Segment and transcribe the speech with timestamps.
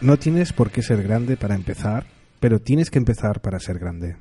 [0.00, 2.06] No tienes por qué ser grande para empezar,
[2.40, 4.16] pero tienes que empezar para ser grande.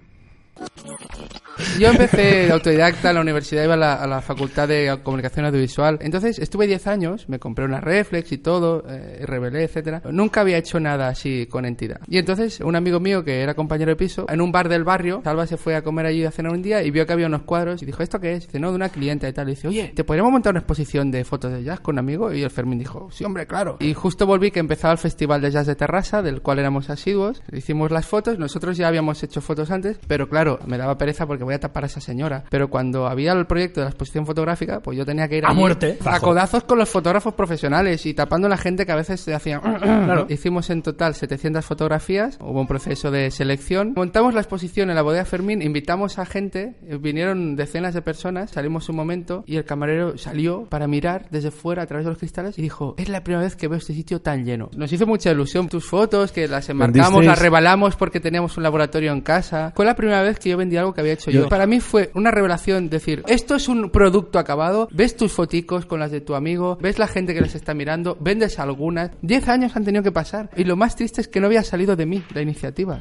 [1.80, 5.46] Yo empecé de autodidacta en la universidad, iba a la, a la facultad de comunicación
[5.46, 6.00] audiovisual.
[6.02, 10.02] Entonces estuve 10 años, me compré una reflex y todo, eh, rebelé, etcétera.
[10.12, 12.00] Nunca había hecho nada así con entidad.
[12.08, 15.22] Y entonces un amigo mío que era compañero de piso, en un bar del barrio,
[15.24, 17.44] Salva se fue a comer allí a cenar un día y vio que había unos
[17.44, 18.46] cuadros y dijo, ¿esto qué es?
[18.46, 19.48] Dice, no, de una clienta y tal.
[19.50, 22.34] Y dice, oye, ¿te podríamos montar una exposición de fotos de jazz con un amigo?
[22.34, 23.78] Y el Fermín dijo, sí, hombre, claro.
[23.80, 27.42] Y justo volví que empezaba el Festival de Jazz de Terrassa, del cual éramos asiduos.
[27.52, 31.44] Hicimos las fotos, nosotros ya habíamos hecho fotos antes, pero claro, me daba pereza porque
[31.50, 32.44] voy a tapar a esa señora.
[32.50, 35.54] Pero cuando había el proyecto de la exposición fotográfica, pues yo tenía que ir A
[35.54, 35.98] muerte.
[36.06, 39.34] A codazos con los fotógrafos profesionales y tapando a la gente que a veces se
[39.34, 39.62] hacía...
[40.30, 43.94] Hicimos en total 700 fotografías, hubo un proceso de selección.
[43.96, 48.52] Montamos la exposición en la bodega Fermín, invitamos a gente, eh, vinieron decenas de personas,
[48.52, 52.20] salimos un momento y el camarero salió para mirar desde fuera a través de los
[52.20, 54.70] cristales y dijo, es la primera vez que veo este sitio tan lleno.
[54.76, 59.12] Nos hizo mucha ilusión tus fotos, que las enmarcamos, las rebalamos porque teníamos un laboratorio
[59.12, 59.74] en casa.
[59.76, 61.39] Fue la primera vez que yo vendí algo que había hecho yo.
[61.48, 66.00] Para mí fue una revelación decir, esto es un producto acabado, ves tus foticos con
[66.00, 69.12] las de tu amigo, ves la gente que las está mirando, vendes algunas.
[69.22, 71.96] Diez años han tenido que pasar y lo más triste es que no había salido
[71.96, 73.00] de mí la iniciativa.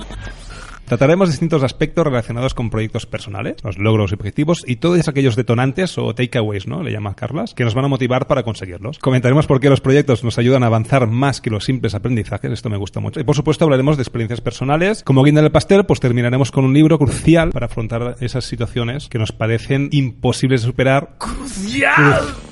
[0.88, 5.98] Trataremos distintos aspectos relacionados con proyectos personales, los logros y objetivos y todos aquellos detonantes
[5.98, 6.82] o takeaways, ¿no?
[6.82, 8.98] Le llama Carlas, que nos van a motivar para conseguirlos.
[8.98, 12.70] Comentaremos por qué los proyectos nos ayudan a avanzar más que los simples aprendizajes, esto
[12.70, 13.20] me gusta mucho.
[13.20, 15.02] Y por supuesto hablaremos de experiencias personales.
[15.04, 19.18] Como guinda del pastel, pues terminaremos con un libro crucial para afrontar esas situaciones que
[19.18, 21.16] nos parecen imposibles de superar.
[21.96, 22.47] A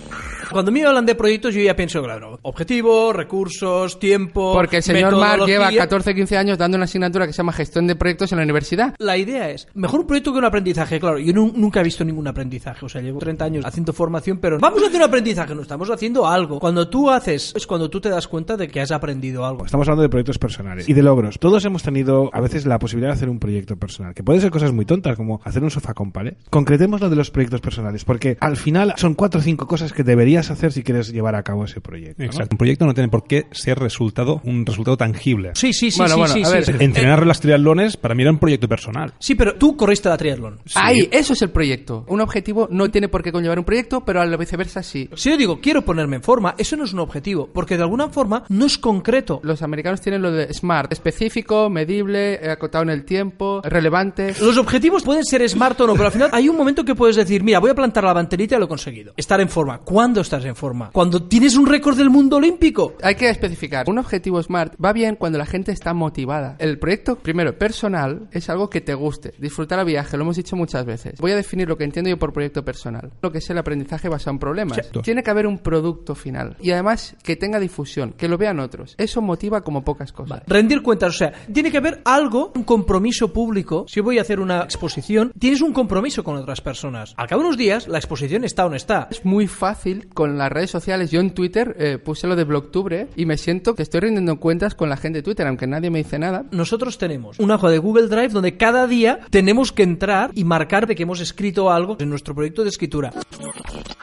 [0.54, 4.52] mí me hablan de proyectos, yo ya pienso, claro, objetivos, recursos, tiempo.
[4.52, 5.80] Porque el señor Mark lleva metodología.
[5.82, 8.94] 14 15 años dando una asignatura que se llama gestión de proyectos en la universidad.
[8.98, 11.18] La idea es, mejor un proyecto que un aprendizaje, claro.
[11.18, 14.58] Yo nu- nunca he visto ningún aprendizaje, o sea, llevo 30 años haciendo formación, pero
[14.58, 16.58] vamos a hacer un aprendizaje, no estamos haciendo algo.
[16.58, 19.64] Cuando tú haces, es cuando tú te das cuenta de que has aprendido algo.
[19.64, 21.38] Estamos hablando de proyectos personales y de logros.
[21.38, 24.50] Todos hemos tenido a veces la posibilidad de hacer un proyecto personal, que puede ser
[24.50, 26.44] cosas muy tontas, como hacer un sofá con palets.
[26.50, 30.04] Concretemos lo de los proyectos personales, porque al final son cuatro o cinco cosas que
[30.36, 32.22] deberías hacer si quieres llevar a cabo ese proyecto.
[32.22, 32.26] ¿no?
[32.26, 32.54] Exacto.
[32.54, 35.52] Un proyecto no tiene por qué ser resultado, un resultado tangible.
[35.54, 36.72] Sí, sí, sí, Bueno, sí, bueno, sí, a ver, sí.
[36.78, 39.14] Entrenar las triatlones para mí era un proyecto personal.
[39.18, 40.60] Sí, pero tú corriste la triatlón.
[40.74, 42.04] Ahí, eso es el proyecto.
[42.08, 45.08] Un objetivo no tiene por qué conllevar un proyecto, pero a la viceversa sí.
[45.14, 48.08] Si yo digo quiero ponerme en forma, eso no es un objetivo, porque de alguna
[48.08, 49.40] forma no es concreto.
[49.42, 54.34] Los americanos tienen lo de SMART, específico, medible, eh, acotado en el tiempo, relevante.
[54.40, 57.16] Los objetivos pueden ser smart o no, pero al final hay un momento que puedes
[57.16, 59.12] decir, mira, voy a plantar la banderita y lo he conseguido.
[59.16, 59.78] Estar en forma.
[59.78, 60.90] ¿Cuándo estás en forma?
[60.92, 62.94] Cuando tienes un récord del mundo olímpico.
[63.02, 63.88] Hay que especificar.
[63.88, 66.56] Un objetivo SMART va bien cuando la gente está motivada.
[66.58, 69.32] El proyecto, primero, personal, es algo que te guste.
[69.38, 71.20] Disfrutar el viaje, lo hemos dicho muchas veces.
[71.20, 73.12] Voy a definir lo que entiendo yo por proyecto personal.
[73.22, 74.80] Lo que es el aprendizaje basado en problemas.
[75.02, 76.56] Tiene que haber un producto final.
[76.60, 78.94] Y además, que tenga difusión, que lo vean otros.
[78.98, 80.42] Eso motiva como pocas cosas.
[80.46, 83.86] Rendir cuentas, o sea, tiene que haber algo, un compromiso público.
[83.88, 87.14] Si voy a hacer una exposición, tienes un compromiso con otras personas.
[87.16, 89.08] Al cabo de unos días, la exposición está o no está.
[89.10, 91.12] Es muy fácil con las redes sociales.
[91.12, 94.74] Yo en Twitter eh, puse lo de Blocktubre y me siento que estoy rindiendo cuentas
[94.74, 96.44] con la gente de Twitter, aunque nadie me dice nada.
[96.50, 100.88] Nosotros tenemos una hoja de Google Drive donde cada día tenemos que entrar y marcar
[100.88, 103.12] de que hemos escrito algo en nuestro proyecto de escritura.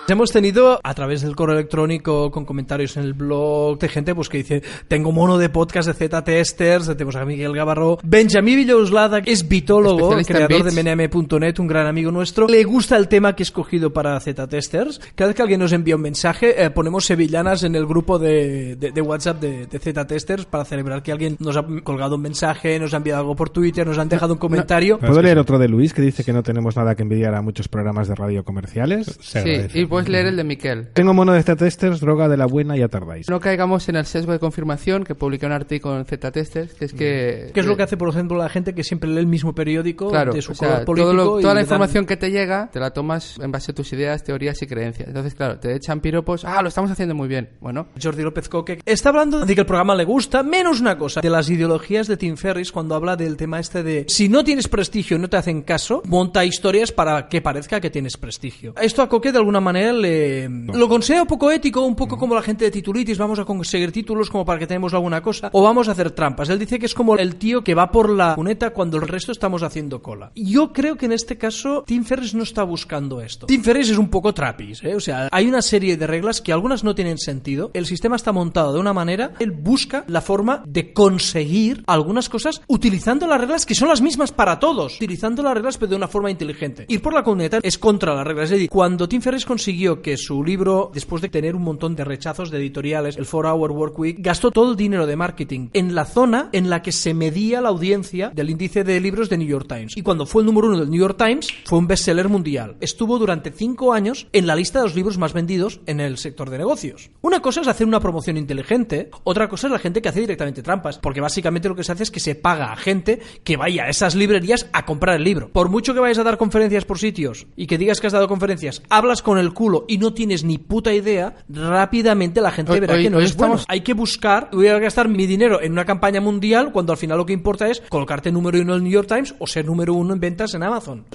[0.07, 4.29] Hemos tenido a través del correo electrónico con comentarios en el blog de gente pues
[4.29, 9.19] que dice tengo mono de podcast de Z Testers, tenemos a Miguel Gavarro, Benjamín Villauslada
[9.25, 10.75] es en creador de bits.
[10.75, 12.47] meneame.net, un gran amigo nuestro.
[12.47, 14.99] Le gusta el tema que he escogido para Z Testers.
[15.15, 18.75] Cada vez que alguien nos envía un mensaje, eh, ponemos sevillanas en el grupo de,
[18.75, 22.77] de- de WhatsApp de, de Z-Testers para celebrar que alguien nos ha colgado un mensaje,
[22.79, 24.99] nos ha enviado algo por Twitter, nos han dejado un comentario.
[24.99, 27.67] ¿Puedo leer otro de Luis que dice que no tenemos nada que envidiar a muchos
[27.67, 29.17] programas de radio comerciales?
[29.21, 29.79] Se Sí, agradece.
[29.79, 30.89] y puedes leer el de Miquel.
[30.93, 33.29] Tengo mono de Z-Testers, droga de la buena, ya tardáis.
[33.29, 36.93] No caigamos en el sesgo de confirmación que publiqué un artículo en Z-Testers, que es
[36.93, 37.51] que...
[37.53, 40.09] ¿Qué es lo que hace, por ejemplo, la gente que siempre lee el mismo periódico
[40.09, 41.13] Claro, de su o sea, color político?
[41.13, 43.71] lo- y toda la le dan- información que te llega te la tomas en base
[43.71, 45.07] a tus ideas, teorías y creencias.
[45.07, 46.43] Entonces, claro, te echan piropos.
[46.45, 47.49] Ah, lo estamos haciendo muy bien.
[47.61, 51.21] Bueno, Jordi López Coque está hablando de que el programa le gusta, menos una cosa,
[51.21, 54.67] de las ideologías de Tim Ferris cuando habla del tema este de si no tienes
[54.67, 58.73] prestigio y no te hacen caso, monta historias para que parezca que tienes prestigio.
[58.81, 62.35] Esto a Coque de alguna manera le lo considera un poco ético, un poco como
[62.35, 65.61] la gente de titulitis, vamos a conseguir títulos como para que tenemos alguna cosa, o
[65.61, 66.49] vamos a hacer trampas.
[66.49, 69.31] Él dice que es como el tío que va por la cuneta cuando el resto
[69.31, 70.31] estamos haciendo cola.
[70.35, 73.45] Yo creo que en este caso Tim Ferris no está buscando esto.
[73.45, 74.95] Tim Ferris es un poco trapis, ¿eh?
[74.95, 77.71] o sea, hay una serie de reglas que algunas no tienen sentido.
[77.73, 82.61] El sistema está montado de una manera, él busca la forma de conseguir algunas cosas
[82.67, 86.07] utilizando las reglas que son las mismas para todos, utilizando las reglas pero de una
[86.07, 86.85] forma inteligente.
[86.87, 88.45] Ir por la cuneta es contra las reglas.
[88.45, 92.03] Es decir, cuando Tim Ferris consiguió que su libro, después de tener un montón de
[92.03, 95.95] rechazos de editoriales, el 4 Hour Work Week, gastó todo el dinero de marketing en
[95.95, 99.47] la zona en la que se medía la audiencia del índice de libros de New
[99.47, 99.97] York Times.
[99.97, 102.75] Y cuando fue el número uno del New York Times, fue un bestseller mundial.
[102.79, 106.49] Estuvo durante cinco años en la lista de los libros más vendidos en el sector
[106.49, 107.09] de negocios.
[107.21, 110.61] Una cosa es hacer una promoción inteligente, otra cosa es la gente que hace directamente
[110.63, 113.83] trampas, porque básicamente lo que se hace es que se paga a gente que vaya
[113.85, 115.49] a esas librerías a comprar el libro.
[115.49, 118.27] Por mucho que vayas a dar conferencias por sitios y que digas que has dado
[118.27, 122.79] conferencias, hablas con el culo y no tienes ni puta idea, rápidamente la gente Hoy-
[122.79, 123.59] verá hoy- que no es bueno.
[123.67, 127.17] Hay que buscar, voy a gastar mi dinero en una campaña mundial cuando al final
[127.17, 129.93] lo que importa es colocarte número uno en el New York Times o ser número
[129.93, 131.05] uno en ventas en Amazon.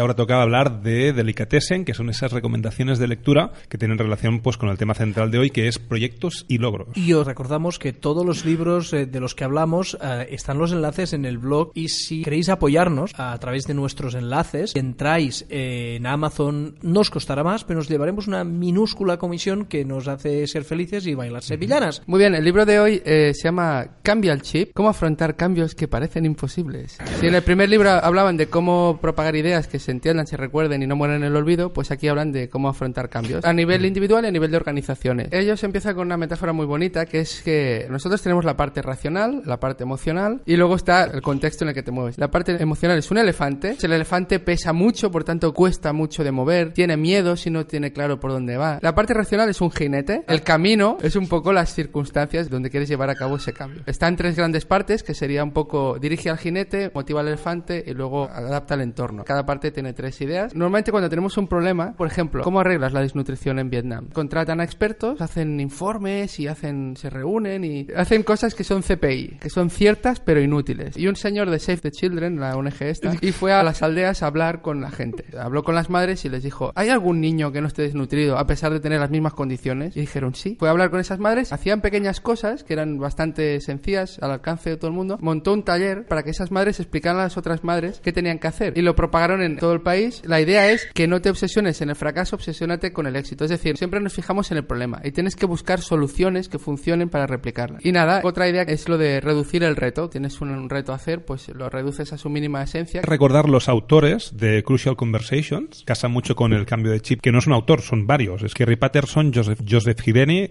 [0.00, 4.56] Ahora tocaba hablar de Delicatessen, que son esas recomendaciones de lectura que tienen relación pues
[4.56, 6.96] con el tema central de hoy, que es proyectos y logros.
[6.96, 10.72] Y os recordamos que todos los libros eh, de los que hablamos eh, están los
[10.72, 15.96] enlaces en el blog y si queréis apoyarnos a través de nuestros enlaces, entráis eh,
[15.96, 20.46] en Amazon, no os costará más, pero nos llevaremos una minúscula comisión que nos hace
[20.46, 22.02] ser felices y bailar sevillanas.
[22.06, 25.74] Muy bien, el libro de hoy eh, se llama Cambia el chip, cómo afrontar cambios
[25.74, 26.96] que parecen imposibles.
[27.20, 30.82] Si en el primer libro hablaban de cómo propagar ideas que se entiendan, se recuerden
[30.82, 33.84] y no mueran en el olvido, pues aquí hablan de cómo afrontar cambios a nivel
[33.84, 35.28] individual y a nivel de organizaciones.
[35.32, 39.42] Ellos empiezan con una metáfora muy bonita que es que nosotros tenemos la parte racional,
[39.44, 42.18] la parte emocional y luego está el contexto en el que te mueves.
[42.18, 46.32] La parte emocional es un elefante, el elefante pesa mucho, por tanto cuesta mucho de
[46.32, 48.78] mover, tiene miedo si no tiene claro por dónde va.
[48.82, 52.88] La parte racional es un jinete, el camino es un poco las circunstancias donde quieres
[52.88, 53.82] llevar a cabo ese cambio.
[53.86, 57.82] Está en tres grandes partes, que sería un poco dirige al jinete, motiva al elefante
[57.86, 59.24] y luego adapta al entorno.
[59.24, 60.54] Cada parte tiene tres ideas.
[60.54, 64.10] Normalmente cuando tenemos un problema, por ejemplo, ¿cómo arreglas la desnutrición en Vietnam?
[64.12, 69.38] Contratan a expertos, hacen informes y hacen se reúnen y hacen cosas que son CPI,
[69.40, 70.98] que son ciertas pero inútiles.
[70.98, 74.22] Y un señor de Save the Children, la ONG esta, y fue a las aldeas
[74.22, 75.24] a hablar con la gente.
[75.38, 78.46] Habló con las madres y les dijo, ¿hay algún niño que no esté desnutrido a
[78.46, 79.96] pesar de tener las mismas condiciones?
[79.96, 80.56] Y dijeron, sí.
[80.58, 84.68] Fue a hablar con esas madres, hacían pequeñas cosas que eran bastante sencillas al alcance
[84.68, 85.16] de todo el mundo.
[85.22, 88.48] Montó un taller para que esas madres explicaran a las otras madres qué tenían que
[88.48, 88.76] hacer.
[88.76, 90.22] Y lo propagaron en todo el país.
[90.24, 93.44] La idea es que no te obsesiones en el fracaso, obsesiónate con el éxito.
[93.44, 97.08] Es decir, siempre nos fijamos en el problema y tienes que buscar soluciones que funcionen
[97.08, 97.78] para replicarla.
[97.82, 100.10] Y nada, otra idea es lo de reducir el reto.
[100.10, 103.02] Tienes un, reto a hacer, pues lo reduces a su mínima esencia.
[103.02, 107.38] Recordar los autores de Crucial Conversations, casa mucho con el cambio de chip, que no
[107.38, 108.42] es un autor, son varios.
[108.42, 110.00] Es Kerry Patterson, Joseph, Joseph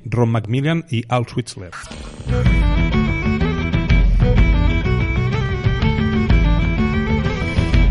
[0.05, 1.71] Ron Macmillan y Al Schwitzler.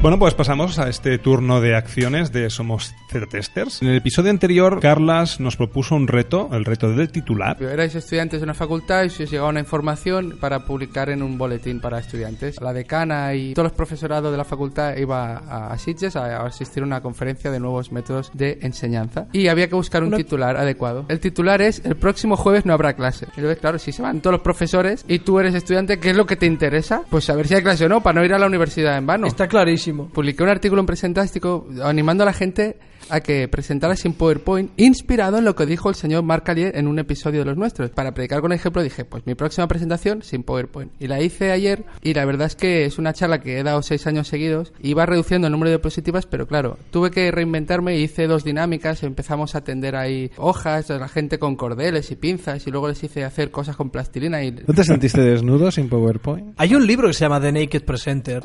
[0.09, 3.83] Bueno, pues pasamos a este turno de acciones de Somos Z-Testers.
[3.83, 7.63] En el episodio anterior, Carlas nos propuso un reto, el reto del titular.
[7.63, 11.37] Erais estudiantes de una facultad y si os llegaba una información para publicar en un
[11.37, 12.59] boletín para estudiantes.
[12.63, 16.83] La decana y todo el profesorado de la facultad iba a, Sitges a, a asistir
[16.83, 19.27] a una conferencia de nuevos métodos de enseñanza.
[19.35, 21.05] Y había que buscar un Una- titular adecuado.
[21.11, 23.27] El titular es el próximo jueves no habrá clase.
[23.37, 26.25] Entonces, claro, si se van todos los profesores y tú eres estudiante, ¿qué es lo
[26.25, 27.03] que te interesa?
[27.11, 29.27] Pues saber si hay clase o no, para no ir a la universidad en vano.
[29.27, 29.98] Está clarísimo.
[30.05, 30.13] Mismo.
[30.13, 32.77] Publiqué un artículo en Presentástico animando a la gente
[33.11, 36.89] a que presentara sin PowerPoint, inspirado en lo que dijo el señor Marc Callier en
[36.89, 37.91] un episodio de los nuestros.
[37.91, 40.93] Para predicar con ejemplo dije, pues mi próxima presentación sin PowerPoint.
[41.01, 43.83] Y la hice ayer y la verdad es que es una charla que he dado
[43.83, 44.73] seis años seguidos.
[44.81, 49.03] Iba reduciendo el número de diapositivas, pero claro, tuve que reinventarme y hice dos dinámicas.
[49.03, 53.03] Empezamos a tender ahí hojas, a la gente con cordeles y pinzas y luego les
[53.03, 56.55] hice hacer cosas con plastilina y ¿No te sentiste desnudo sin PowerPoint?
[56.57, 58.43] Hay un libro que se llama The Naked Presenter.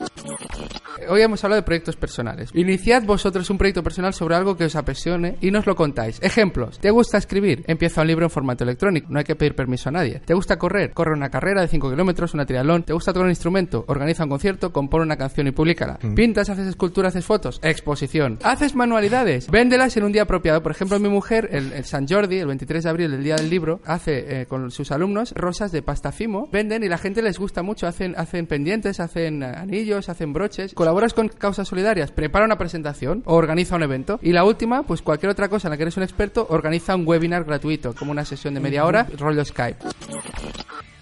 [1.09, 2.49] Hoy hemos hablado de proyectos personales.
[2.53, 6.19] Iniciad vosotros un proyecto personal sobre algo que os apasione y nos lo contáis.
[6.21, 6.79] Ejemplos.
[6.79, 7.63] ¿Te gusta escribir?
[7.67, 9.07] Empieza un libro en formato electrónico.
[9.09, 10.21] No hay que pedir permiso a nadie.
[10.25, 10.91] ¿Te gusta correr?
[10.93, 12.83] Corre una carrera de 5 kilómetros, una triatlón.
[12.83, 13.85] ¿Te gusta tocar un instrumento?
[13.87, 15.99] Organiza un concierto, compone una canción y públicala.
[16.15, 17.59] ¿Pintas, haces escultura, haces fotos?
[17.63, 18.39] Exposición.
[18.43, 19.49] ¿Haces manualidades?
[19.49, 20.61] Véndelas en un día apropiado.
[20.61, 23.49] Por ejemplo, mi mujer, el, el San Jordi, el 23 de abril, el día del
[23.49, 26.47] libro, hace eh, con sus alumnos rosas de pasta fimo.
[26.51, 27.87] Venden y la gente les gusta mucho.
[27.87, 30.73] Hacen, hacen pendientes, hacen eh, anillos, hacen broches.
[30.73, 32.11] Colaboras con causas solidarias.
[32.11, 34.19] Prepara una presentación o organiza un evento.
[34.21, 37.07] Y la última, pues cualquier otra cosa en la que eres un experto, organiza un
[37.07, 39.77] webinar gratuito, como una sesión de media hora, rollo Skype.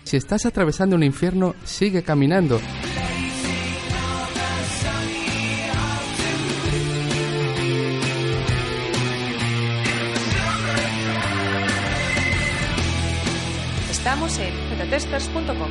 [0.03, 2.59] Si estás atravesando un infierno, sigue caminando.
[13.89, 15.69] Estamos en zetasters.com.